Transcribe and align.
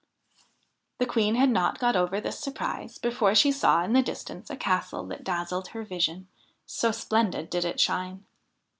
The 0.97 1.05
Queen 1.05 1.35
had 1.35 1.51
not 1.51 1.77
got 1.77 1.95
over 1.95 2.19
this 2.19 2.39
surprise 2.39 2.97
before 2.97 3.35
she 3.35 3.51
saw 3.51 3.83
in 3.83 3.93
the 3.93 4.01
distance 4.01 4.49
a 4.49 4.55
castle 4.57 5.05
that 5.05 5.23
dazzled 5.23 5.67
her 5.67 5.83
vision, 5.83 6.27
so 6.65 6.91
splendid 6.91 7.51
did 7.51 7.65
it 7.65 7.79
shine. 7.79 8.25